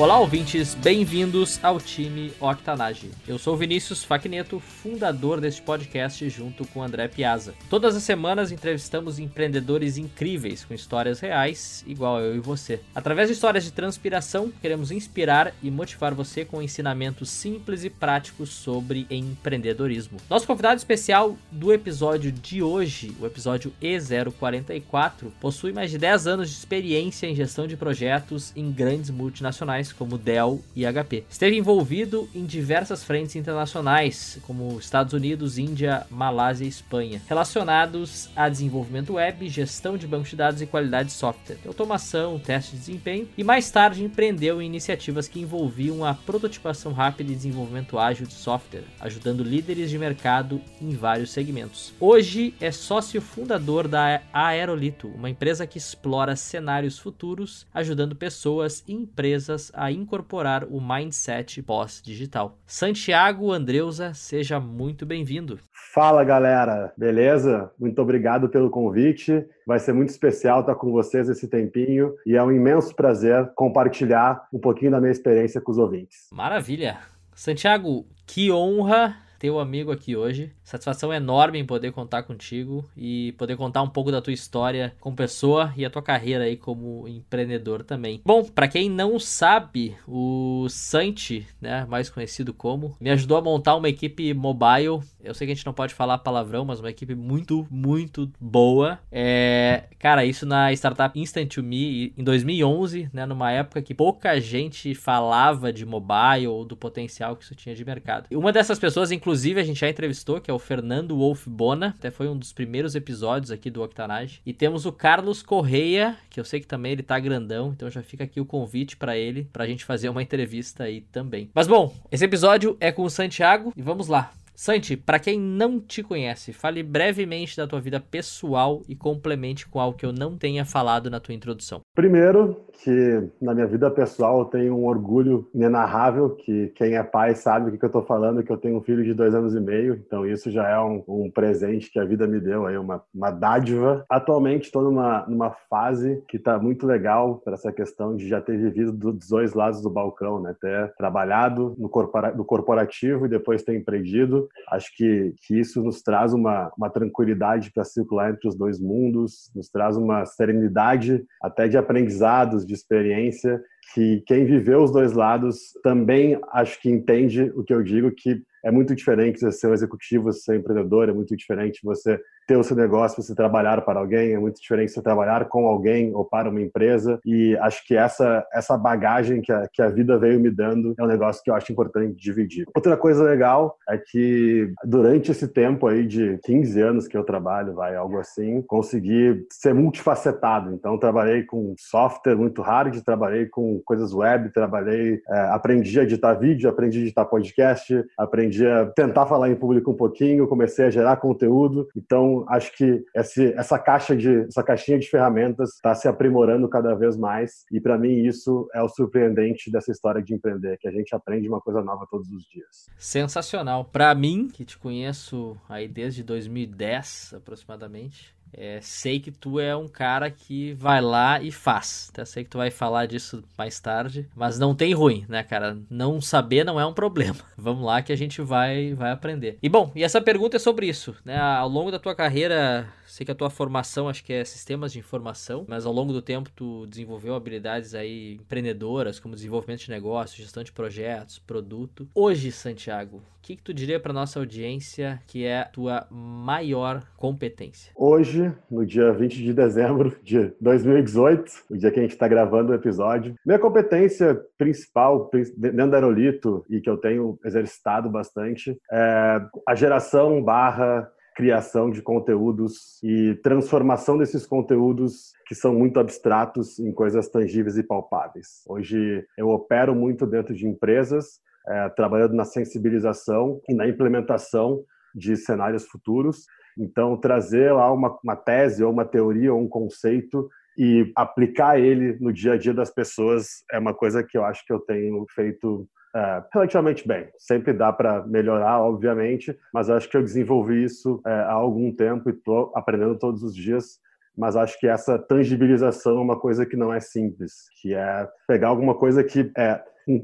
[0.00, 3.10] Olá, ouvintes, bem-vindos ao time Octanage.
[3.28, 7.52] Eu sou Vinícius Facneto, fundador deste podcast junto com André Piazza.
[7.68, 12.80] Todas as semanas entrevistamos empreendedores incríveis com histórias reais, igual eu e você.
[12.94, 18.48] Através de histórias de transpiração, queremos inspirar e motivar você com ensinamentos simples e práticos
[18.48, 20.16] sobre empreendedorismo.
[20.30, 26.48] Nosso convidado especial do episódio de hoje, o episódio E044, possui mais de 10 anos
[26.48, 31.24] de experiência em gestão de projetos em grandes multinacionais como Dell e HP.
[31.28, 38.48] Esteve envolvido em diversas frentes internacionais, como Estados Unidos, Índia, Malásia e Espanha, relacionados a
[38.48, 43.28] desenvolvimento web, gestão de bancos de dados e qualidade de software, automação, teste de desempenho
[43.36, 48.34] e mais tarde empreendeu em iniciativas que envolviam a prototipação rápida e desenvolvimento ágil de
[48.34, 51.92] software, ajudando líderes de mercado em vários segmentos.
[52.00, 58.92] Hoje é sócio fundador da Aerolito, uma empresa que explora cenários futuros, ajudando pessoas e
[58.92, 62.58] empresas incorporar o mindset pós-digital.
[62.66, 65.60] Santiago Andreusa, seja muito bem-vindo.
[65.92, 67.70] Fala galera, beleza?
[67.78, 69.46] Muito obrigado pelo convite.
[69.64, 74.48] Vai ser muito especial estar com vocês esse tempinho e é um imenso prazer compartilhar
[74.52, 76.28] um pouquinho da minha experiência com os ouvintes.
[76.32, 76.98] Maravilha!
[77.34, 80.52] Santiago, que honra ter o amigo aqui hoje.
[80.70, 85.16] Satisfação enorme em poder contar contigo e poder contar um pouco da tua história como
[85.16, 88.20] pessoa e a tua carreira aí como empreendedor também.
[88.24, 93.74] Bom, para quem não sabe, o Santi, né, mais conhecido como, me ajudou a montar
[93.74, 95.00] uma equipe mobile.
[95.20, 99.00] Eu sei que a gente não pode falar palavrão, mas uma equipe muito, muito boa.
[99.10, 104.40] É, cara, isso na startup Instant to Me em 2011, né, numa época que pouca
[104.40, 108.28] gente falava de mobile ou do potencial que isso tinha de mercado.
[108.30, 111.94] E uma dessas pessoas, inclusive, a gente já entrevistou, que é o Fernando Wolf Bona,
[111.98, 114.40] até foi um dos primeiros episódios aqui do Octanage.
[114.46, 118.02] E temos o Carlos Correia, que eu sei que também ele tá grandão, então já
[118.02, 121.50] fica aqui o convite para ele, pra gente fazer uma entrevista aí também.
[121.54, 124.32] Mas bom, esse episódio é com o Santiago e vamos lá.
[124.60, 129.80] Santi, para quem não te conhece, fale brevemente da tua vida pessoal e complemente com
[129.80, 131.80] algo que eu não tenha falado na tua introdução.
[131.94, 137.34] Primeiro, que na minha vida pessoal eu tenho um orgulho inenarrável, que quem é pai
[137.34, 139.60] sabe o que eu estou falando, que eu tenho um filho de dois anos e
[139.60, 143.02] meio, então isso já é um, um presente que a vida me deu, aí uma,
[143.14, 144.04] uma dádiva.
[144.10, 148.58] Atualmente estou numa, numa fase que está muito legal para essa questão de já ter
[148.58, 150.54] vivido dos dois lados do balcão, né?
[150.60, 156.00] ter trabalhado no, corpora, no corporativo e depois ter empreendido Acho que, que isso nos
[156.00, 161.66] traz uma, uma tranquilidade para circular entre os dois mundos, nos traz uma serenidade até
[161.66, 163.60] de aprendizados, de experiência,
[163.94, 168.42] que quem viveu os dois lados também acho que entende o que eu digo, que
[168.64, 172.56] é muito diferente você ser um executivo, ser um empreendedor, é muito diferente você ter
[172.56, 176.24] o seu negócio, você trabalhar para alguém, é muito diferente você trabalhar com alguém ou
[176.24, 177.20] para uma empresa.
[177.24, 181.02] E acho que essa, essa bagagem que a, que a vida veio me dando é
[181.02, 182.66] um negócio que eu acho importante dividir.
[182.74, 187.74] Outra coisa legal é que durante esse tempo aí de 15 anos que eu trabalho,
[187.74, 190.74] vai algo assim, consegui ser multifacetado.
[190.74, 196.34] Então, trabalhei com software muito hard, trabalhei com coisas web, trabalhei, é, aprendi a editar
[196.34, 200.90] vídeo, aprendi a editar podcast, aprendi a tentar falar em público um pouquinho, comecei a
[200.90, 201.88] gerar conteúdo.
[201.96, 206.94] Então, acho que esse, essa caixa de essa caixinha de ferramentas está se aprimorando cada
[206.94, 210.92] vez mais e para mim isso é o surpreendente dessa história de empreender, que a
[210.92, 212.86] gente aprende uma coisa nova todos os dias.
[212.96, 213.84] Sensacional.
[213.84, 219.88] Para mim, que te conheço aí desde 2010 aproximadamente, é, sei que tu é um
[219.88, 222.10] cara que vai lá e faz.
[222.12, 225.78] Até sei que tu vai falar disso mais tarde, mas não tem ruim, né, cara?
[225.88, 227.38] Não saber não é um problema.
[227.56, 229.58] Vamos lá que a gente vai vai aprender.
[229.62, 231.38] E bom, e essa pergunta é sobre isso, né?
[231.38, 235.00] Ao longo da tua carreira Sei que a tua formação acho que é sistemas de
[235.00, 240.40] informação, mas ao longo do tempo tu desenvolveu habilidades aí empreendedoras, como desenvolvimento de negócio,
[240.40, 242.08] gestão de projetos, produto.
[242.14, 247.02] Hoje, Santiago, o que, que tu diria para nossa audiência que é a tua maior
[247.16, 247.90] competência?
[247.96, 252.70] Hoje, no dia 20 de dezembro de 2018, o dia que a gente está gravando
[252.70, 259.40] o episódio, minha competência principal dentro da Aerolito e que eu tenho exercitado bastante é
[259.66, 266.92] a geração barra criação de conteúdos e transformação desses conteúdos que são muito abstratos em
[266.92, 268.62] coisas tangíveis e palpáveis.
[268.68, 274.84] Hoje eu opero muito dentro de empresas, é, trabalhando na sensibilização e na implementação
[275.14, 276.46] de cenários futuros.
[276.78, 280.48] Então, trazer lá uma, uma tese ou uma teoria ou um conceito
[280.78, 284.64] e aplicar ele no dia a dia das pessoas é uma coisa que eu acho
[284.64, 287.28] que eu tenho feito é, relativamente bem.
[287.38, 292.28] Sempre dá para melhorar, obviamente, mas acho que eu desenvolvi isso é, há algum tempo
[292.28, 293.98] e estou aprendendo todos os dias.
[294.36, 298.68] Mas acho que essa tangibilização é uma coisa que não é simples, que é pegar
[298.68, 299.82] alguma coisa que é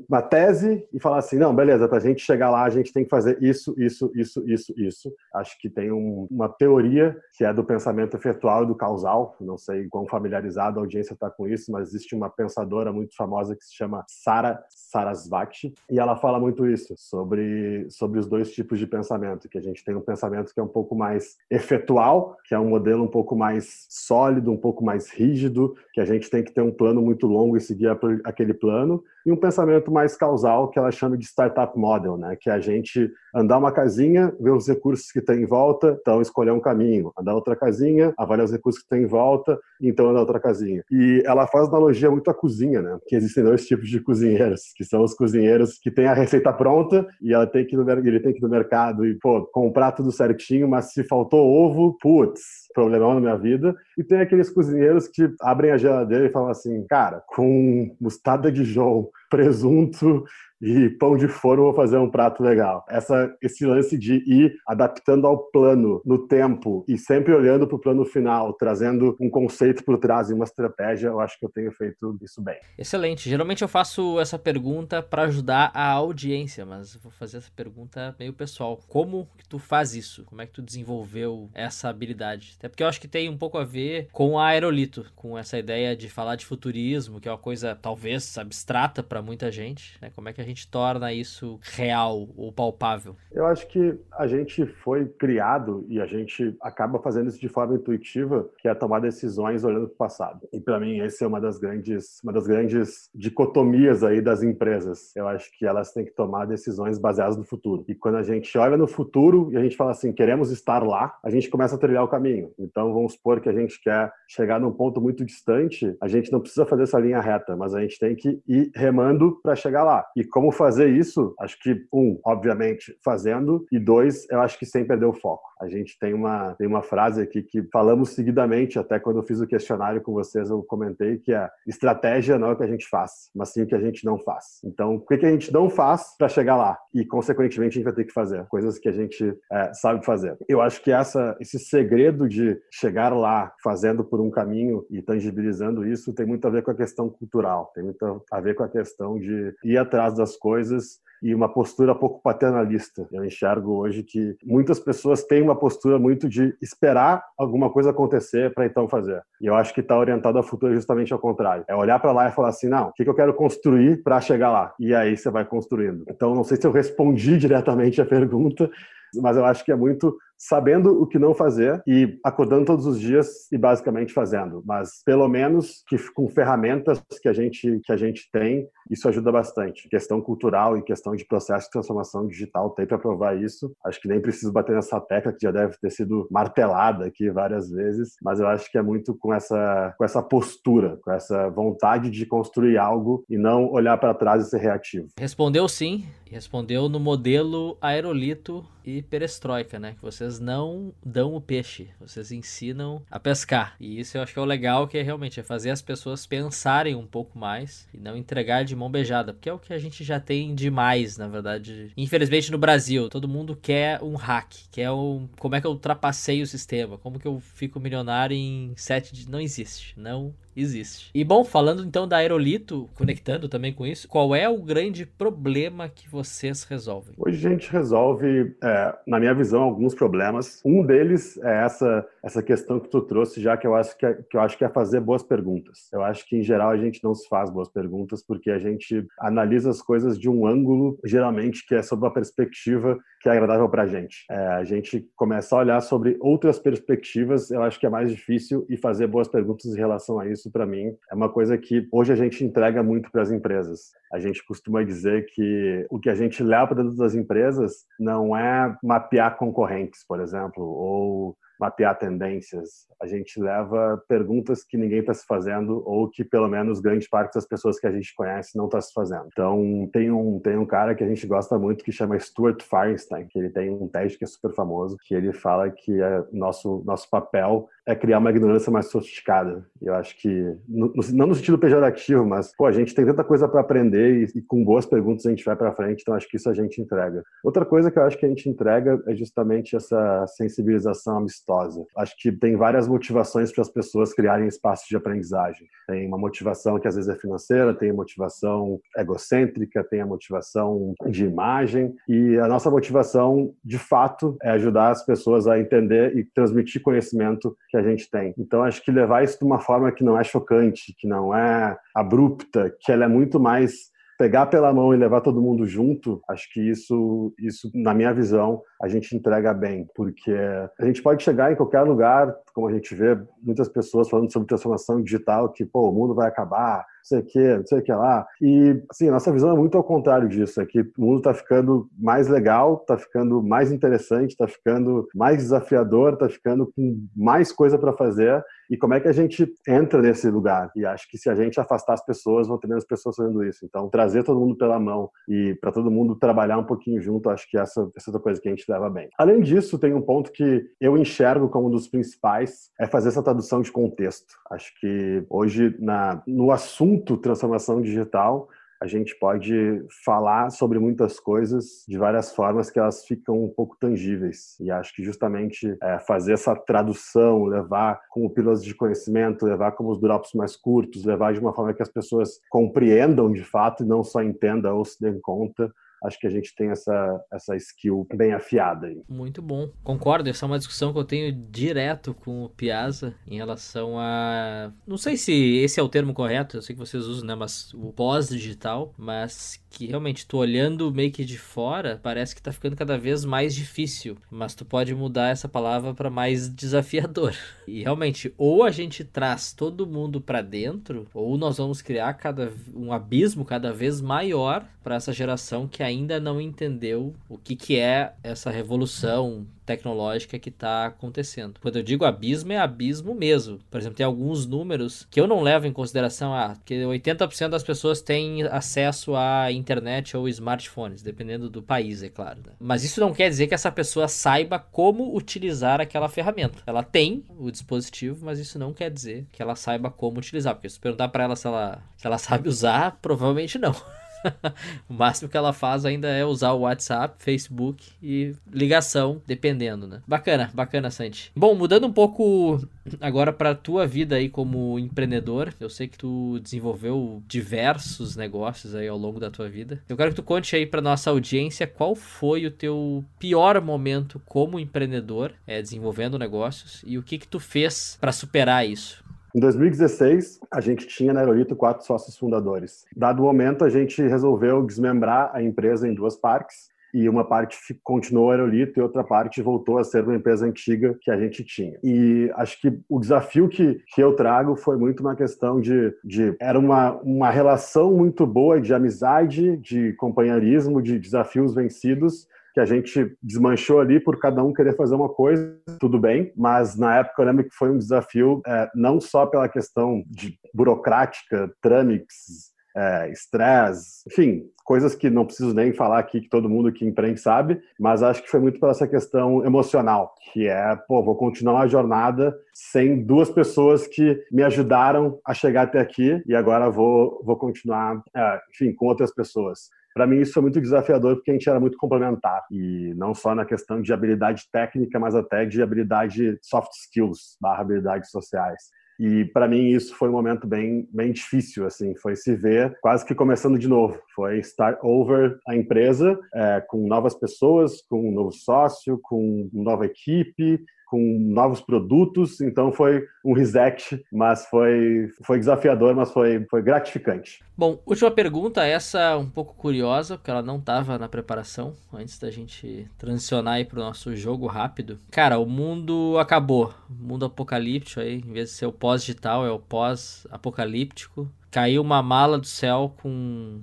[0.09, 3.05] uma tese e falar assim, não, beleza, para a gente chegar lá, a gente tem
[3.05, 5.15] que fazer isso, isso, isso, isso, isso.
[5.35, 9.37] Acho que tem um, uma teoria que é do pensamento efetual e do causal.
[9.41, 13.55] Não sei quão familiarizado a audiência está com isso, mas existe uma pensadora muito famosa
[13.55, 18.79] que se chama Sara Sarasvati e ela fala muito isso sobre sobre os dois tipos
[18.79, 22.55] de pensamento, que a gente tem um pensamento que é um pouco mais efetual, que
[22.55, 26.43] é um modelo um pouco mais sólido, um pouco mais rígido, que a gente tem
[26.43, 27.89] que ter um plano muito longo e seguir
[28.25, 32.37] aquele plano, e um pensamento mais causal que ela chama de startup model, né?
[32.41, 36.23] Que é a gente andar uma casinha, ver os recursos que tem em volta, então
[36.23, 37.13] escolher um caminho.
[37.19, 40.83] Andar outra casinha, avaliar os recursos que tem em volta, então andar outra casinha.
[40.91, 42.99] E ela faz analogia muito à cozinha, né?
[43.07, 47.07] Que existem dois tipos de cozinheiros, que são os cozinheiros que têm a receita pronta
[47.21, 50.69] e ela tem que ele tem que ir no mercado e pô, comprar tudo certinho,
[50.69, 52.41] mas se faltou ovo, putz,
[52.75, 53.75] problemão na minha vida.
[53.99, 58.65] E tem aqueles cozinheiros que abrem a geladeira e falam assim, cara, com mostarda de
[58.65, 60.25] João, presunto
[60.61, 62.85] e pão de forno vou fazer um prato legal.
[62.89, 67.81] Essa, esse lance de ir adaptando ao plano no tempo e sempre olhando para o
[67.81, 71.73] plano final, trazendo um conceito por trás e uma estratégia, eu acho que eu tenho
[71.73, 72.59] feito isso bem.
[72.79, 73.29] Excelente.
[73.29, 78.33] Geralmente eu faço essa pergunta para ajudar a audiência, mas vou fazer essa pergunta meio
[78.33, 78.81] pessoal.
[78.89, 80.25] Como que tu faz isso?
[80.25, 82.55] Como é que tu desenvolveu essa habilidade?
[82.59, 85.59] Até porque eu acho que tem um pouco a ver com a aerolito, com essa
[85.59, 90.11] ideia de falar de futurismo, que é uma coisa talvez abstrata para muita gente, né?
[90.15, 93.17] Como é que a gente torna isso real ou palpável?
[93.33, 97.75] Eu acho que a gente foi criado e a gente acaba fazendo isso de forma
[97.75, 100.49] intuitiva, que é tomar decisões olhando para o passado.
[100.53, 105.15] E para mim essa é uma das grandes, uma das grandes dicotomias aí das empresas.
[105.15, 107.85] Eu acho que elas têm que tomar decisões baseadas no futuro.
[107.89, 111.17] E quando a gente olha no futuro e a gente fala assim, queremos estar lá,
[111.23, 112.53] a gente começa a trilhar o caminho.
[112.59, 116.41] Então vamos supor que a gente quer chegar num ponto muito distante, a gente não
[116.41, 120.07] precisa fazer essa linha reta, mas a gente tem que ir remando para chegar lá.
[120.17, 121.35] E como fazer isso?
[121.41, 125.49] Acho que, um, obviamente, fazendo, e dois, eu acho que sem perder o foco.
[125.59, 129.41] A gente tem uma, tem uma frase aqui que falamos seguidamente, até quando eu fiz
[129.41, 132.87] o questionário com vocês, eu comentei que a estratégia não é o que a gente
[132.87, 134.61] faz, mas sim o que a gente não faz.
[134.63, 136.77] Então, o que a gente não faz para chegar lá?
[136.93, 140.37] E, consequentemente, a gente vai ter que fazer coisas que a gente é, sabe fazer.
[140.47, 145.87] Eu acho que essa, esse segredo de chegar lá fazendo por um caminho e tangibilizando
[145.87, 148.69] isso tem muito a ver com a questão cultural, tem muito a ver com a
[148.69, 153.07] questão de ir atrás das coisas e uma postura pouco paternalista.
[153.13, 158.53] Eu enxergo hoje que muitas pessoas têm uma postura muito de esperar alguma coisa acontecer
[158.55, 159.23] para então fazer.
[159.41, 161.65] E eu acho que está orientado ao futuro justamente ao contrário.
[161.69, 164.21] É olhar para lá e falar assim, não, o que, que eu quero construir para
[164.21, 164.75] chegar lá?
[164.79, 166.05] E aí você vai construindo.
[166.09, 168.71] Então, não sei se eu respondi diretamente a pergunta,
[169.15, 173.01] mas eu acho que é muito sabendo o que não fazer e acordando todos os
[173.01, 174.63] dias e basicamente fazendo.
[174.65, 179.33] Mas pelo menos que com ferramentas que a gente que a gente tem, isso ajuda
[179.33, 179.89] bastante.
[179.89, 183.73] Questão cultural e questão de processo de transformação digital tem para provar isso.
[183.85, 187.71] Acho que nem preciso bater nessa tecla que já deve ter sido martelada aqui várias
[187.71, 192.11] vezes, mas eu acho que é muito com essa com essa postura, com essa vontade
[192.11, 195.09] de construir algo e não olhar para trás e ser reativo.
[195.19, 199.95] Respondeu sim, respondeu no modelo aerolito e perestroika, né?
[199.95, 203.77] Que vocês não dão o peixe, vocês ensinam a pescar.
[203.81, 206.27] E isso eu acho que é o legal, que é realmente é fazer as pessoas
[206.27, 209.79] pensarem um pouco mais e não entregar de mão beijada, porque é o que a
[209.79, 211.93] gente já tem demais, na verdade.
[211.97, 216.43] Infelizmente no Brasil, todo mundo quer um hack, quer um como é que eu ultrapassei
[216.43, 219.27] o sistema, como que eu fico milionário em sete dias.
[219.27, 221.11] Não existe, não existe.
[221.15, 225.89] E bom, falando então da Aerolito, conectando também com isso, qual é o grande problema
[225.89, 227.15] que vocês resolvem?
[227.19, 230.61] Hoje a gente resolve, é, na minha visão, alguns problemas.
[230.65, 234.15] Um deles é essa, essa questão que tu trouxe, já que eu, acho que, é,
[234.15, 235.89] que eu acho que é fazer boas perguntas.
[235.93, 239.07] Eu acho que, em geral, a gente não se faz boas perguntas porque a gente
[239.21, 243.69] analisa as coisas de um ângulo, geralmente, que é sob uma perspectiva que é agradável
[243.69, 244.25] para a gente.
[244.31, 248.65] É, a gente começar a olhar sobre outras perspectivas, eu acho que é mais difícil
[248.69, 252.13] e fazer boas perguntas em relação a isso, para mim, é uma coisa que hoje
[252.13, 253.93] a gente entrega muito para as empresas.
[254.13, 258.37] A gente costuma dizer que o que a gente leva para dentro das empresas não
[258.37, 262.87] é mapear concorrentes, por exemplo, ou mapear tendências.
[263.01, 267.35] A gente leva perguntas que ninguém está se fazendo ou que pelo menos grande parte
[267.35, 269.27] das pessoas que a gente conhece não está se fazendo.
[269.33, 273.27] Então tem um tem um cara que a gente gosta muito que chama Stuart Feinstein,
[273.27, 276.83] que ele tem um teste que é super famoso, que ele fala que é nosso
[276.85, 279.65] nosso papel é criar uma ignorância mais sofisticada.
[279.81, 283.49] Eu acho que no, não no sentido pejorativo, mas pô, a gente tem tanta coisa
[283.49, 286.03] para aprender e, e, com boas perguntas a gente vai para frente.
[286.03, 287.23] Então acho que isso a gente entrega.
[287.43, 291.85] Outra coisa que eu acho que a gente entrega é justamente essa sensibilização amistosa.
[291.97, 295.67] Acho que tem várias motivações para as pessoas criarem espaços de aprendizagem.
[295.87, 301.25] Tem uma motivação que às vezes é financeira, tem motivação egocêntrica, tem a motivação de
[301.25, 306.83] imagem e a nossa motivação, de fato, é ajudar as pessoas a entender e transmitir
[306.83, 308.35] conhecimento que a gente tem.
[308.39, 311.77] Então, acho que levar isso de uma forma que não é chocante, que não é
[311.95, 313.86] abrupta, que ela é muito mais
[314.19, 318.63] pegar pela mão e levar todo mundo junto, acho que isso, isso na minha visão,
[318.81, 320.33] a gente entrega bem, porque
[320.79, 324.49] a gente pode chegar em qualquer lugar, como a gente vê muitas pessoas falando sobre
[324.49, 327.93] transformação digital, que pô, o mundo vai acabar, sei o que, não sei o que
[327.93, 328.27] lá.
[328.41, 331.89] E, assim, nossa visão é muito ao contrário disso, é que o mundo está ficando
[331.97, 337.79] mais legal, está ficando mais interessante, está ficando mais desafiador, está ficando com mais coisa
[337.79, 338.45] para fazer.
[338.69, 340.73] E como é que a gente entra nesse lugar?
[340.75, 343.65] E acho que se a gente afastar as pessoas, vão ter menos pessoas fazendo isso.
[343.65, 347.49] Então, trazer todo mundo pela mão e para todo mundo trabalhar um pouquinho junto, acho
[347.49, 349.09] que essa, essa é outra coisa que a gente leva bem.
[349.17, 353.23] Além disso, tem um ponto que eu enxergo como um dos principais, é fazer essa
[353.23, 354.35] tradução de contexto.
[354.51, 358.49] Acho que hoje, na, no assunto assunto transformação digital,
[358.81, 363.75] a gente pode falar sobre muitas coisas de várias formas que elas ficam um pouco
[363.81, 364.59] tangíveis.
[364.61, 369.91] E acho que justamente é, fazer essa tradução, levar como pílulas de conhecimento, levar como
[369.91, 373.87] os drops mais curtos, levar de uma forma que as pessoas compreendam de fato e
[373.87, 375.73] não só entendam ou se dêem conta,
[376.07, 379.03] acho que a gente tem essa, essa skill bem afiada aí.
[379.09, 379.71] Muito bom.
[379.83, 384.73] Concordo, essa é uma discussão que eu tenho direto com o Piazza em relação a.
[384.87, 387.35] Não sei se esse é o termo correto, eu sei que vocês usam, né?
[387.35, 392.51] Mas o pós-digital, mas que realmente tu olhando meio que de fora, parece que tá
[392.51, 394.17] ficando cada vez mais difícil.
[394.31, 397.35] Mas tu pode mudar essa palavra para mais desafiador.
[397.67, 402.53] E realmente, ou a gente traz todo mundo para dentro, ou nós vamos criar cada
[402.75, 407.79] um abismo cada vez maior para essa geração que ainda não entendeu o que, que
[407.79, 411.59] é essa revolução tecnológica que está acontecendo.
[411.61, 413.59] Quando eu digo abismo, é abismo mesmo.
[413.69, 417.65] Por exemplo, tem alguns números que eu não levo em consideração, ah, que 80% das
[417.65, 422.39] pessoas têm acesso à internet ou smartphones, dependendo do país, é claro.
[422.47, 422.53] Né?
[422.61, 426.63] Mas isso não quer dizer que essa pessoa saiba como utilizar aquela ferramenta.
[426.65, 430.55] Ela tem o dispositivo, mas isso não quer dizer que ela saiba como utilizar.
[430.55, 433.75] Porque se perguntar para ela se ela, se ela sabe usar, provavelmente não.
[434.89, 440.01] o máximo que ela faz ainda é usar o WhatsApp, Facebook e ligação, dependendo, né?
[440.07, 441.31] Bacana, bacana, Santi.
[441.35, 442.61] Bom, mudando um pouco
[443.01, 448.89] agora para tua vida aí como empreendedor, eu sei que tu desenvolveu diversos negócios aí
[448.89, 449.83] ao longo da tua vida.
[449.89, 454.21] Eu quero que tu conte aí para nossa audiência qual foi o teu pior momento
[454.27, 459.06] como empreendedor, é, desenvolvendo negócios e o que que tu fez para superar isso.
[459.37, 462.87] Em 2016, a gente tinha na Aerolito quatro sócios fundadores.
[462.97, 467.59] Dado o momento, a gente resolveu desmembrar a empresa em duas partes e uma parte
[467.85, 471.79] continuou Aerolito e outra parte voltou a ser uma empresa antiga que a gente tinha.
[471.85, 476.35] E acho que o desafio que, que eu trago foi muito uma questão de, de
[476.41, 482.65] era uma, uma relação muito boa de amizade, de companheirismo, de desafios vencidos, que a
[482.65, 487.21] gente desmanchou ali por cada um querer fazer uma coisa, tudo bem, mas na época
[487.21, 493.11] eu lembro que foi um desafio é, não só pela questão de burocrática, trâmites, é,
[493.11, 497.61] estresse, enfim, coisas que não preciso nem falar aqui, que todo mundo que empreende sabe,
[497.79, 501.67] mas acho que foi muito pela essa questão emocional, que é, pô, vou continuar a
[501.67, 507.37] jornada sem duas pessoas que me ajudaram a chegar até aqui e agora vou, vou
[507.37, 511.49] continuar, é, enfim, com outras pessoas para mim isso foi muito desafiador porque a gente
[511.49, 516.39] era muito complementar e não só na questão de habilidade técnica, mas até de habilidade
[516.43, 518.61] soft skills, barra habilidades sociais.
[519.01, 523.07] E para mim isso foi um momento bem, bem difícil, assim, foi se ver quase
[523.07, 523.99] que começando de novo.
[524.15, 529.87] Foi start over a empresa é, com novas pessoas, com um novo sócio, com nova
[529.87, 536.63] equipe, com novos produtos, então foi um reset, mas foi, foi desafiador, mas foi, foi
[536.63, 537.45] gratificante.
[537.59, 542.31] Bom, última pergunta, essa um pouco curiosa, porque ela não estava na preparação, antes da
[542.31, 544.99] gente transicionar para o nosso jogo rápido.
[545.11, 549.59] Cara, o mundo acabou, mundo apocalíptico aí, em vez de ser o pós-digital, é o
[549.59, 551.29] pós-apocalíptico.
[551.51, 553.61] Caiu uma mala do céu com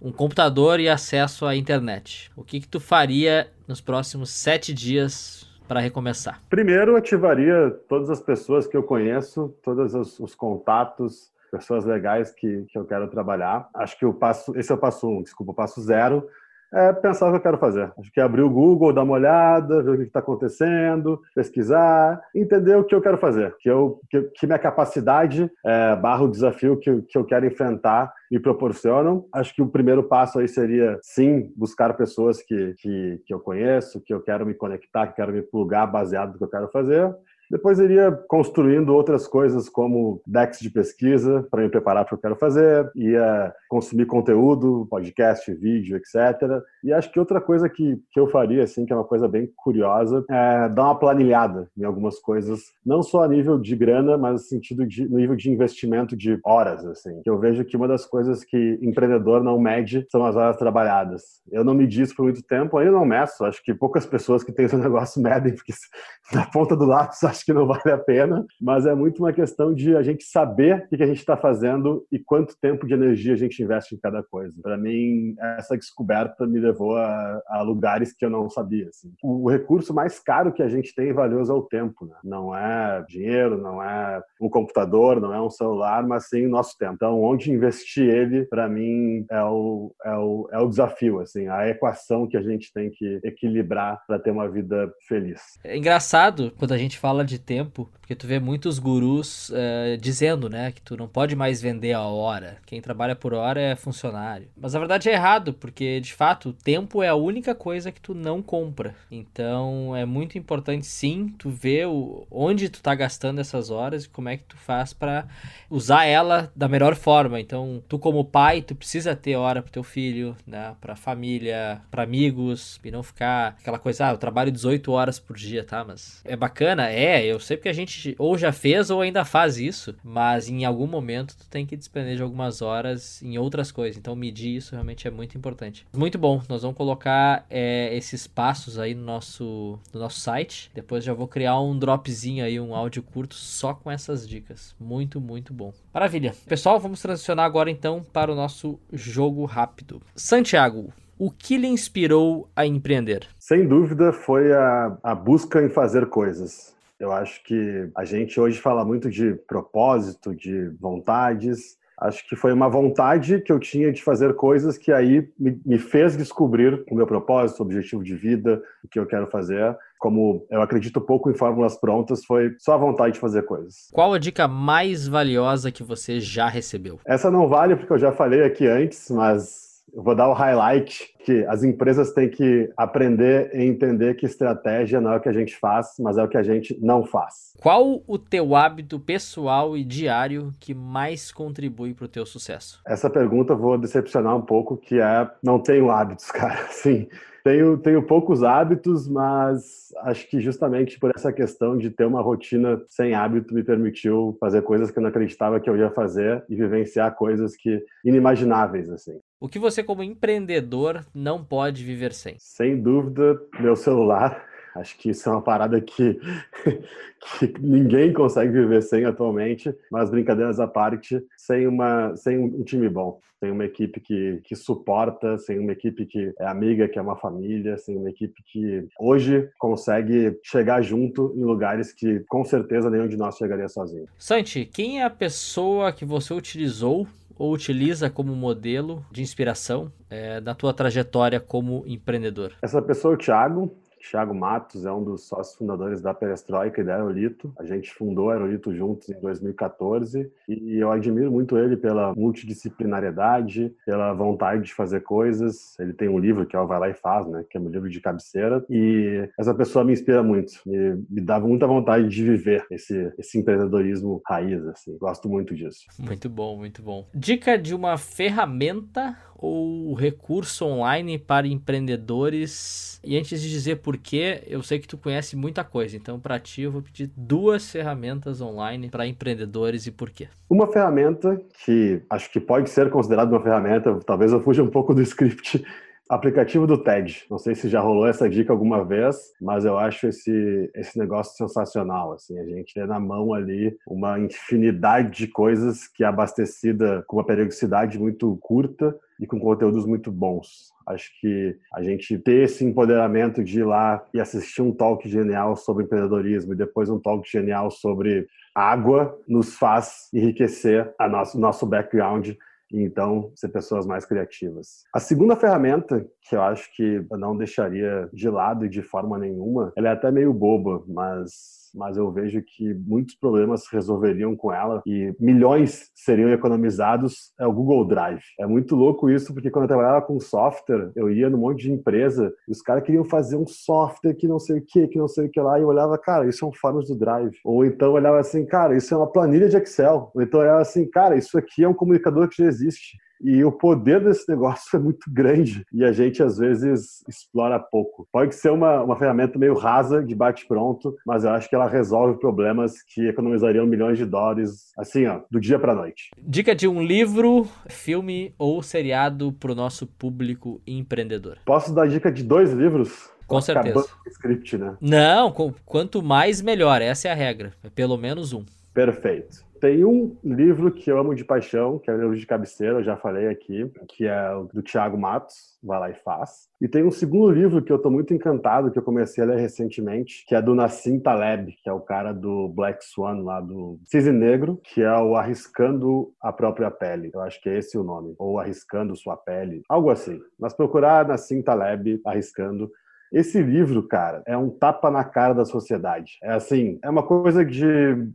[0.00, 5.46] um computador e acesso à internet, o que, que tu faria nos próximos sete dias
[5.66, 6.40] para recomeçar?
[6.48, 12.64] Primeiro, ativaria todas as pessoas que eu conheço, todos os, os contatos, pessoas legais que,
[12.64, 13.68] que eu quero trabalhar.
[13.74, 16.28] Acho que o passo, esse é o passo um, desculpa, o passo zero
[16.74, 17.92] é pensar o que eu quero fazer.
[17.96, 22.20] Acho que é abrir o Google, dar uma olhada, ver o que está acontecendo, pesquisar,
[22.34, 26.30] entender o que eu quero fazer, que, eu, que, que minha capacidade é, barra o
[26.30, 29.26] desafio que, que eu quero enfrentar me proporcionam.
[29.32, 34.00] Acho que o primeiro passo aí seria, sim, buscar pessoas que, que, que eu conheço,
[34.00, 37.14] que eu quero me conectar, que quero me plugar baseado no que eu quero fazer.
[37.50, 42.26] Depois iria construindo outras coisas como decks de pesquisa para me preparar para o que
[42.26, 46.62] eu quero fazer, ia consumir conteúdo, podcast, vídeo, etc.
[46.82, 49.50] E acho que outra coisa que, que eu faria, assim, que é uma coisa bem
[49.56, 54.32] curiosa, é dar uma planilhada em algumas coisas, não só a nível de grana, mas
[54.32, 57.20] no sentido de no nível de investimento de horas, assim.
[57.22, 61.42] Que eu vejo que uma das coisas que empreendedor não mede são as horas trabalhadas.
[61.50, 63.44] Eu não medi isso por muito tempo, ainda não meço.
[63.44, 65.72] Acho que poucas pessoas que têm esse negócio medem, porque
[66.32, 68.46] na ponta do lápis acho que não vale a pena.
[68.60, 72.06] Mas é muito uma questão de a gente saber o que a gente está fazendo
[72.10, 74.54] e quanto tempo de energia a gente investe em cada coisa.
[74.62, 78.88] Para mim, essa descoberta me levou a, a, lugares que eu não sabia.
[78.88, 79.12] Assim.
[79.22, 82.06] O, o, recurso mais caro que a gente tem valioso é o tempo.
[82.06, 82.16] Né?
[82.22, 86.76] Não é dinheiro, não é um computador, não é um celular, mas sim o nosso
[86.78, 86.94] tempo.
[86.94, 91.68] Então, onde investir ele, para mim, é o, é, o, é o desafio, assim, a
[91.68, 95.40] equação que a gente tem que equilibrar para ter uma vida feliz.
[95.64, 100.48] É engraçado quando a gente fala de tempo, porque tu vê muitos gurus uh, dizendo,
[100.48, 102.58] né, que tu não pode mais vender a hora.
[102.66, 104.48] Quem trabalha por hora é funcionário.
[104.56, 108.00] Mas a verdade é errado, porque de fato o tempo é a única coisa que
[108.00, 108.94] tu não compra.
[109.10, 114.08] Então é muito importante sim tu ver o, onde tu tá gastando essas horas e
[114.08, 115.26] como é que tu faz para
[115.70, 117.40] usar ela da melhor forma.
[117.40, 122.02] Então tu como pai, tu precisa ter hora pro teu filho, né, pra família, para
[122.02, 125.84] amigos, e não ficar aquela coisa, ah, eu trabalho 18 horas por dia, tá?
[125.84, 129.24] Mas é bacana, é, eu sei porque a gente gente ou já fez ou ainda
[129.24, 133.70] faz isso, mas em algum momento tu tem que despender de algumas horas em outras
[133.70, 133.96] coisas.
[133.96, 135.86] Então medir isso realmente é muito importante.
[135.94, 140.70] Muito bom, nós vamos colocar é, esses passos aí no nosso, no nosso site.
[140.74, 144.74] Depois já vou criar um dropzinho aí, um áudio curto só com essas dicas.
[144.80, 145.72] Muito, muito bom.
[145.92, 146.34] Maravilha.
[146.46, 150.00] Pessoal, vamos transicionar agora então para o nosso jogo rápido.
[150.16, 153.28] Santiago, o que lhe inspirou a empreender?
[153.38, 156.73] Sem dúvida foi a, a busca em fazer coisas.
[157.04, 161.76] Eu acho que a gente hoje fala muito de propósito, de vontades.
[162.00, 166.16] Acho que foi uma vontade que eu tinha de fazer coisas que aí me, fez
[166.16, 169.76] descobrir o meu propósito, o objetivo de vida, o que eu quero fazer.
[169.98, 173.90] Como eu acredito pouco em fórmulas prontas, foi só a vontade de fazer coisas.
[173.92, 176.98] Qual a dica mais valiosa que você já recebeu?
[177.04, 179.63] Essa não vale porque eu já falei aqui antes, mas
[179.94, 185.00] eu vou dar o highlight que as empresas têm que aprender e entender que estratégia
[185.00, 187.54] não é o que a gente faz, mas é o que a gente não faz.
[187.60, 192.80] Qual o teu hábito pessoal e diário que mais contribui para o teu sucesso?
[192.86, 196.66] Essa pergunta eu vou decepcionar um pouco, que é não tenho hábitos, cara.
[196.70, 197.08] Sim,
[197.44, 202.82] tenho, tenho poucos hábitos, mas acho que justamente por essa questão de ter uma rotina
[202.88, 206.56] sem hábito me permitiu fazer coisas que eu não acreditava que eu ia fazer e
[206.56, 209.20] vivenciar coisas que inimagináveis assim.
[209.38, 212.36] O que você como empreendedor não pode viver sem?
[212.38, 216.18] Sem dúvida, meu celular Acho que isso é uma parada que,
[217.38, 222.88] que ninguém consegue viver sem atualmente, mas brincadeiras à parte, sem, uma, sem um time
[222.88, 227.02] bom, sem uma equipe que, que suporta, sem uma equipe que é amiga, que é
[227.02, 232.90] uma família, sem uma equipe que hoje consegue chegar junto em lugares que com certeza
[232.90, 234.06] nenhum de nós chegaria sozinho.
[234.18, 237.06] Santi, quem é a pessoa que você utilizou
[237.36, 242.52] ou utiliza como modelo de inspiração é, na tua trajetória como empreendedor?
[242.62, 243.76] Essa pessoa é o Thiago.
[244.10, 247.52] Thiago Matos é um dos sócios fundadores da Perestroika e da Aerolito.
[247.58, 253.74] A gente fundou a Aerolito juntos em 2014 e eu admiro muito ele pela multidisciplinariedade,
[253.84, 255.78] pela vontade de fazer coisas.
[255.78, 257.44] Ele tem um livro que é o Vai Lá e Faz, né?
[257.48, 258.64] Que é meu livro de cabeceira.
[258.68, 263.38] E essa pessoa me inspira muito, me, me dá muita vontade de viver esse, esse
[263.38, 264.96] empreendedorismo raiz, assim.
[264.98, 265.86] Gosto muito disso.
[265.98, 267.08] Muito bom, muito bom.
[267.14, 273.00] Dica de uma ferramenta ou recurso online para empreendedores?
[273.04, 276.38] E antes de dizer por quê, eu sei que tu conhece muita coisa, então para
[276.38, 280.28] ti eu vou pedir duas ferramentas online para empreendedores e por quê.
[280.48, 284.94] Uma ferramenta que acho que pode ser considerada uma ferramenta, talvez eu fuja um pouco
[284.94, 285.64] do script
[286.08, 287.24] Aplicativo do TED.
[287.30, 291.34] Não sei se já rolou essa dica alguma vez, mas eu acho esse, esse negócio
[291.34, 292.12] sensacional.
[292.12, 297.16] Assim, a gente tem na mão ali uma infinidade de coisas que é abastecida com
[297.16, 300.74] uma periodicidade muito curta e com conteúdos muito bons.
[300.86, 305.56] Acho que a gente ter esse empoderamento de ir lá e assistir um talk genial
[305.56, 311.64] sobre empreendedorismo e depois um talk genial sobre água nos faz enriquecer a nosso, nosso
[311.64, 312.32] background
[312.74, 314.84] e então ser pessoas mais criativas.
[314.92, 319.72] A segunda ferramenta que eu acho que eu não deixaria de lado de forma nenhuma,
[319.76, 324.82] ela é até meio boba, mas mas eu vejo que muitos problemas resolveriam com ela
[324.86, 328.22] e milhões seriam economizados é o Google Drive.
[328.38, 331.72] É muito louco isso, porque quando eu trabalhava com software, eu ia num monte de
[331.72, 335.08] empresa e os caras queriam fazer um software que não sei o que, que não
[335.08, 337.36] sei o que lá, e eu olhava, cara, isso é um forms do Drive.
[337.44, 340.10] Ou então olhava assim, cara, isso é uma planilha de Excel.
[340.14, 342.96] Ou então olhava assim, cara, isso aqui é um comunicador que já existe.
[343.24, 348.06] E o poder desse negócio é muito grande e a gente às vezes explora pouco.
[348.12, 352.20] Pode ser uma, uma ferramenta meio rasa, de bate-pronto, mas eu acho que ela resolve
[352.20, 356.10] problemas que economizariam milhões de dólares, assim, ó, do dia para noite.
[356.18, 361.38] Dica de um livro, filme ou seriado para o nosso público empreendedor.
[361.46, 363.10] Posso dar dica de dois livros?
[363.26, 363.86] Com certeza.
[364.06, 364.76] O script, né?
[364.80, 365.32] Não,
[365.64, 367.54] quanto mais melhor, essa é a regra.
[367.62, 368.44] É pelo menos um.
[368.74, 369.44] Perfeito.
[369.64, 372.84] Tem um livro que eu amo de paixão, que é o livro de cabeceira, eu
[372.84, 374.22] já falei aqui, que é
[374.52, 376.50] do Tiago Matos, Vai Lá e Faz.
[376.60, 379.38] E tem um segundo livro que eu estou muito encantado, que eu comecei a ler
[379.38, 383.80] recentemente, que é do Nassim Taleb, que é o cara do Black Swan, lá do
[383.86, 387.10] Cisne Negro, que é o Arriscando a Própria Pele.
[387.14, 388.14] Eu acho que é esse o nome.
[388.18, 390.20] Ou Arriscando Sua Pele, algo assim.
[390.38, 392.70] Mas procurar Nassim Taleb, Arriscando,
[393.14, 396.18] esse livro, cara, é um tapa na cara da sociedade.
[396.22, 397.64] É assim, é uma coisa de,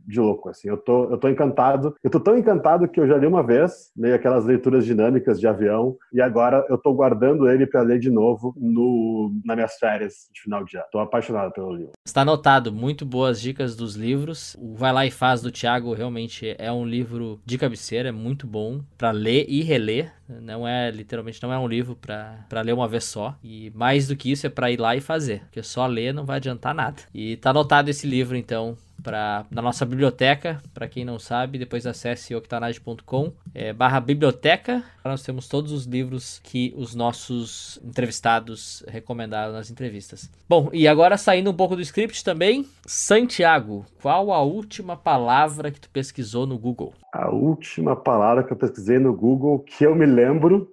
[0.06, 0.68] de louco, assim.
[0.68, 1.94] Eu tô, eu tô encantado.
[2.04, 5.46] Eu tô tão encantado que eu já li uma vez, meio aquelas leituras dinâmicas de
[5.46, 10.28] avião, e agora eu tô guardando ele para ler de novo no, nas minhas férias
[10.32, 10.86] de final de ano.
[10.92, 11.92] Tô apaixonado pelo livro.
[12.06, 14.54] Está anotado, muito boas dicas dos livros.
[14.60, 18.46] O Vai Lá e Faz do Thiago realmente é um livro de cabeceira, é muito
[18.46, 20.12] bom para ler e reler.
[20.40, 23.36] Não é, literalmente, não é um livro para ler uma vez só.
[23.42, 25.40] E mais do que isso, é para ir lá e fazer.
[25.42, 27.02] Porque só ler não vai adiantar nada.
[27.14, 30.60] E tá anotado esse livro, então, pra, na nossa biblioteca.
[30.72, 34.84] Para quem não sabe, depois acesse octanage.com é, barra biblioteca.
[35.04, 40.30] Nós temos todos os livros que os nossos entrevistados recomendaram nas entrevistas.
[40.48, 45.80] Bom, e agora saindo um pouco do script também, Santiago, qual a última palavra que
[45.80, 46.92] tu pesquisou no Google?
[47.12, 50.70] A última palavra que eu pesquisei no Google que eu me lembro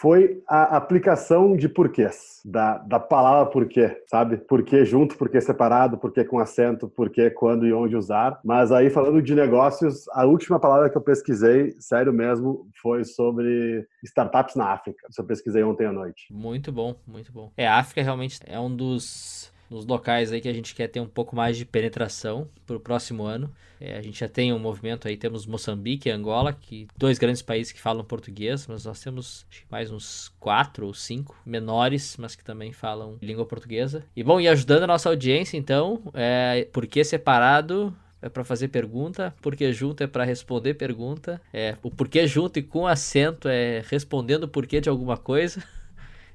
[0.00, 4.36] foi a aplicação de porquês, da, da palavra porquê, sabe?
[4.36, 8.40] Porquê junto, porquê separado, porquê com acento, porquê quando e onde usar.
[8.44, 13.86] Mas aí, falando de negócios, a última palavra que eu pesquisei, sério mesmo, foi sobre
[14.02, 15.06] startups na África.
[15.08, 16.26] Isso eu pesquisei ontem à noite.
[16.30, 17.52] Muito bom, muito bom.
[17.56, 21.00] É, a África realmente é um dos nos locais aí que a gente quer ter
[21.00, 23.52] um pouco mais de penetração para o próximo ano.
[23.80, 27.42] É, a gente já tem um movimento aí, temos Moçambique e Angola, que dois grandes
[27.42, 32.44] países que falam português, mas nós temos mais uns quatro ou cinco menores, mas que
[32.44, 34.04] também falam língua portuguesa.
[34.14, 37.92] E bom, e ajudando a nossa audiência, então, é, por que separado?
[38.22, 42.62] é para fazer pergunta, porque junto é para responder pergunta, é o porquê junto e
[42.62, 45.60] com acento é respondendo o porquê de alguma coisa.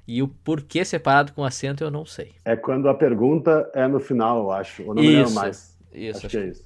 [0.07, 2.31] E o porquê separado com acento eu não sei.
[2.45, 4.83] É quando a pergunta é no final, eu acho.
[4.83, 5.77] Ou não isso, me lembro mais.
[5.93, 6.63] Isso, acho, acho que é isso.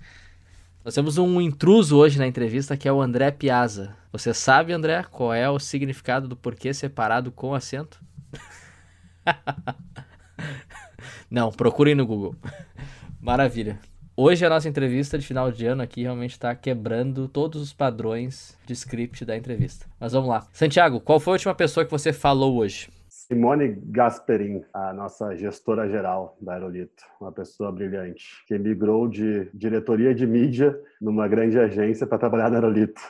[0.85, 3.95] Nós temos um intruso hoje na entrevista que é o André Piazza.
[4.11, 7.99] Você sabe, André, qual é o significado do porquê separado com acento?
[11.29, 12.35] não, procurem no Google.
[13.21, 13.79] Maravilha.
[14.15, 18.57] Hoje a nossa entrevista de final de ano aqui realmente está quebrando todos os padrões
[18.65, 19.85] de script da entrevista.
[19.99, 20.47] Mas vamos lá.
[20.51, 22.89] Santiago, qual foi a última pessoa que você falou hoje?
[23.31, 30.13] Simone Gasperin, a nossa gestora geral da Aerolito, uma pessoa brilhante, que migrou de diretoria
[30.13, 33.01] de mídia numa grande agência para trabalhar na Aerolito.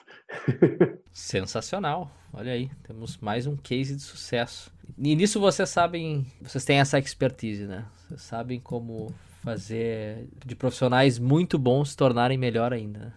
[1.11, 2.11] Sensacional.
[2.31, 4.71] Olha aí, temos mais um case de sucesso.
[4.95, 7.83] E nisso vocês sabem, vocês têm essa expertise, né?
[8.07, 9.11] Vocês sabem como
[9.43, 13.11] fazer de profissionais muito bons se tornarem melhor ainda.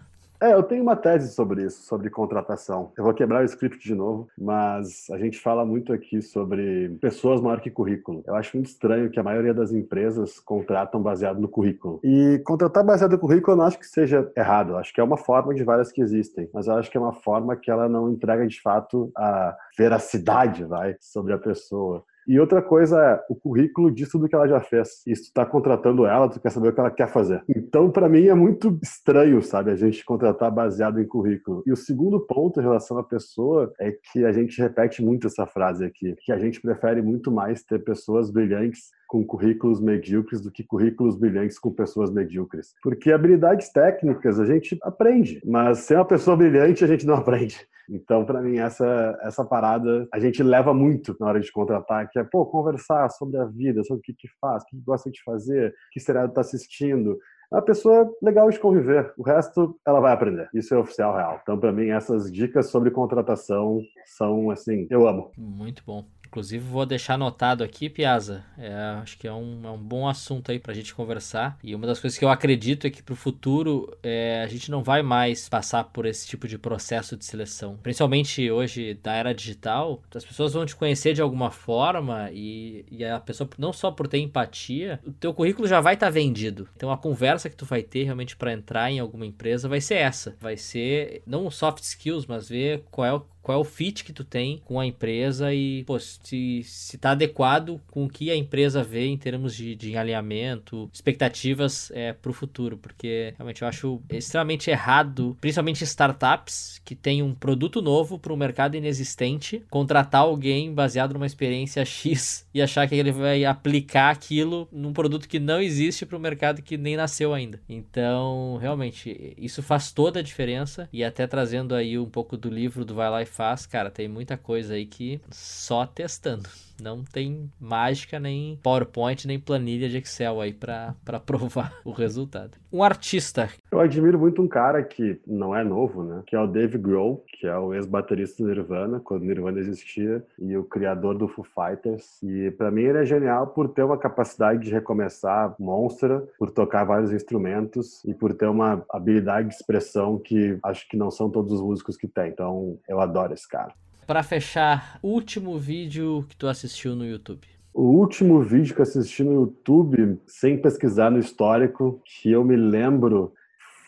[0.44, 2.92] É, eu tenho uma tese sobre isso, sobre contratação.
[2.98, 7.40] Eu vou quebrar o script de novo, mas a gente fala muito aqui sobre pessoas
[7.40, 8.22] maior que currículo.
[8.26, 11.98] Eu acho muito estranho que a maioria das empresas contratam baseado no currículo.
[12.04, 14.72] E contratar baseado no currículo eu não acho que seja errado.
[14.72, 17.00] Eu acho que é uma forma de várias que existem, mas eu acho que é
[17.00, 22.04] uma forma que ela não entrega de fato a veracidade, vai, sobre a pessoa.
[22.26, 25.02] E outra coisa é o currículo diz tudo que ela já fez.
[25.06, 27.42] E se tu tá contratando ela, tu quer saber o que ela quer fazer.
[27.48, 31.62] Então, para mim, é muito estranho, sabe, a gente contratar baseado em currículo.
[31.66, 35.46] E o segundo ponto em relação à pessoa é que a gente repete muito essa
[35.46, 40.50] frase aqui, que a gente prefere muito mais ter pessoas brilhantes com currículos medíocres do
[40.50, 42.74] que currículos brilhantes com pessoas medíocres.
[42.82, 47.64] Porque habilidades técnicas a gente aprende, mas ser uma pessoa brilhante a gente não aprende.
[47.88, 52.18] Então, para mim, essa, essa parada a gente leva muito na hora de contratar, que
[52.18, 55.22] é, pô, conversar sobre a vida, sobre o que que faz, o que gosta de
[55.22, 57.16] fazer, o que será tá assistindo,
[57.52, 59.12] é uma pessoa legal de conviver.
[59.16, 60.48] O resto ela vai aprender.
[60.52, 61.38] Isso é oficial real.
[61.40, 65.30] Então, para mim, essas dicas sobre contratação são assim, eu amo.
[65.38, 66.04] Muito bom.
[66.34, 68.44] Inclusive, vou deixar anotado aqui, Piazza.
[68.58, 71.56] É, acho que é um, é um bom assunto aí pra gente conversar.
[71.62, 74.82] E uma das coisas que eu acredito é que pro futuro é, a gente não
[74.82, 77.78] vai mais passar por esse tipo de processo de seleção.
[77.80, 83.04] Principalmente hoje, da era digital, as pessoas vão te conhecer de alguma forma e, e
[83.04, 86.68] a pessoa, não só por ter empatia, o teu currículo já vai estar tá vendido.
[86.74, 89.98] Então, a conversa que tu vai ter realmente para entrar em alguma empresa vai ser
[89.98, 90.36] essa.
[90.40, 94.12] Vai ser não soft skills, mas ver qual é o qual é o fit que
[94.12, 98.36] tu tem com a empresa e pô, se, se tá adequado com o que a
[98.36, 103.68] empresa vê em termos de, de alinhamento, expectativas é, para o futuro, porque realmente eu
[103.68, 110.22] acho extremamente errado, principalmente startups que têm um produto novo para um mercado inexistente, contratar
[110.22, 115.38] alguém baseado numa experiência X e achar que ele vai aplicar aquilo num produto que
[115.38, 117.60] não existe para o mercado que nem nasceu ainda.
[117.68, 122.86] Então, realmente, isso faz toda a diferença e até trazendo aí um pouco do livro
[122.86, 126.48] do Vai Lá e faz, cara, tem muita coisa aí que só testando.
[126.80, 132.58] Não tem mágica, nem PowerPoint, nem planilha de Excel aí para provar o resultado.
[132.72, 133.48] Um artista.
[133.70, 136.22] Eu admiro muito um cara que não é novo, né?
[136.26, 140.56] Que é o Dave Grohl, que é o ex-baterista do Nirvana, quando Nirvana existia, e
[140.56, 142.22] o criador do Foo Fighters.
[142.22, 146.84] E para mim ele é genial por ter uma capacidade de recomeçar monstra, por tocar
[146.84, 151.52] vários instrumentos e por ter uma habilidade de expressão que acho que não são todos
[151.52, 152.28] os músicos que têm.
[152.28, 153.72] Então eu adoro esse cara.
[154.06, 157.46] Para fechar, último vídeo que tu assistiu no YouTube.
[157.72, 162.54] O último vídeo que eu assisti no YouTube, sem pesquisar no histórico, que eu me
[162.54, 163.32] lembro,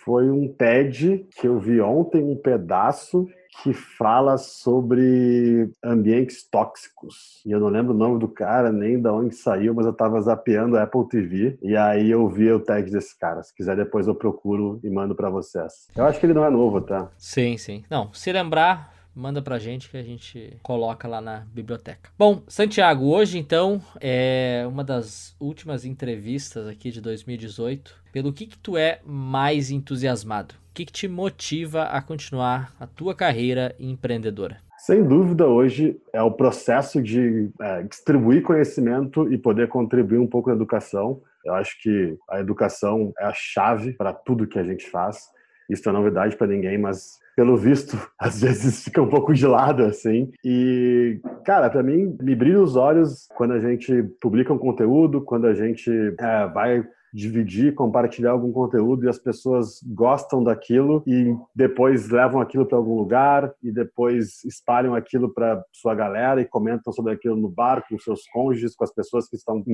[0.05, 3.29] foi um TED que eu vi ontem um pedaço
[3.63, 7.43] que fala sobre ambientes tóxicos.
[7.45, 10.21] E eu não lembro o nome do cara, nem de onde saiu, mas eu estava
[10.21, 13.43] zapeando a Apple TV e aí eu vi o tag desse cara.
[13.43, 15.89] Se quiser depois eu procuro e mando para vocês.
[15.95, 17.11] Eu acho que ele não é novo, tá?
[17.19, 17.85] Sim, sim.
[17.91, 22.11] Não, se lembrar, manda pra gente que a gente coloca lá na biblioteca.
[22.19, 28.05] Bom, Santiago, hoje então é uma das últimas entrevistas aqui de 2018.
[28.13, 30.55] Pelo que que tu é mais entusiasmado?
[30.71, 34.59] O que, que te motiva a continuar a tua carreira empreendedora?
[34.79, 40.51] Sem dúvida, hoje é o processo de é, distribuir conhecimento e poder contribuir um pouco
[40.51, 41.23] na educação.
[41.45, 45.31] Eu acho que a educação é a chave para tudo que a gente faz.
[45.69, 49.47] Isso não é novidade para ninguém, mas pelo visto, às vezes fica um pouco de
[49.47, 50.33] lado, assim.
[50.43, 55.47] E, cara, para mim, me brilha os olhos quando a gente publica um conteúdo, quando
[55.47, 56.83] a gente é, vai
[57.17, 62.95] dividir, compartilhar algum conteúdo e as pessoas gostam daquilo e depois levam aquilo para algum
[62.95, 67.99] lugar e depois espalham aquilo para sua galera e comentam sobre aquilo no bar com
[67.99, 69.65] seus cônjuges, com as pessoas que estão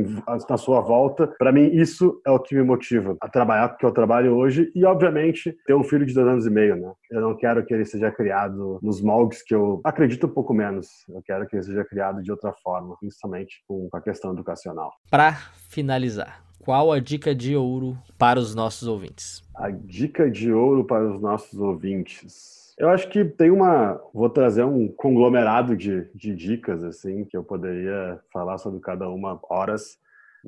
[0.48, 1.26] na sua volta.
[1.38, 4.84] Para mim, isso é o que me motiva a trabalhar porque eu trabalho hoje e,
[4.84, 6.92] obviamente, ter um filho de dois anos e meio, né?
[7.10, 10.86] Eu não quero que ele seja criado nos moldes que eu acredito um pouco menos.
[11.08, 14.92] Eu quero que ele seja criado de outra forma, principalmente com a questão educacional.
[15.10, 15.32] Para
[15.68, 19.42] finalizar, qual a dica de ouro para os nossos ouvintes?
[19.54, 22.72] A dica de ouro para os nossos ouvintes.
[22.78, 24.00] Eu acho que tem uma.
[24.14, 29.38] Vou trazer um conglomerado de, de dicas, assim, que eu poderia falar sobre cada uma
[29.48, 29.98] horas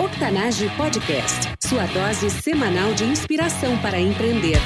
[0.00, 4.58] Octanage Podcast, sua dose semanal de inspiração para empreender.